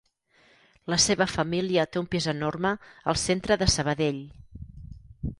La 0.93 0.97
seva 1.01 1.25
família 1.33 1.83
té 1.95 2.01
un 2.01 2.07
pis 2.15 2.27
enorme 2.33 2.71
al 3.13 3.19
centre 3.25 3.59
de 3.65 3.69
Sabadell. 3.75 4.19